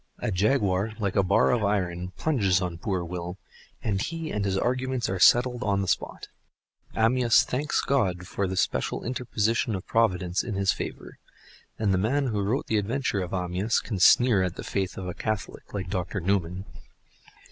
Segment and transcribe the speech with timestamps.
[0.17, 3.37] A jaguar like a bar of iron plunges on poor Will,
[3.83, 6.27] and he and his arguments are settled on the spot.
[6.95, 11.19] Amyas thanks God for this special interposition of providence in his favor.
[11.77, 15.07] And the man who wrote the adventure of Amyas can sneer at the faith of
[15.07, 16.19] a Catholic like Dr.
[16.19, 16.65] Newman!